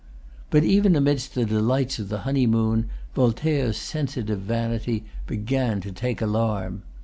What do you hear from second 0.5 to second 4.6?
even amidst the delights of the honeymoon, Voltaire's sensitive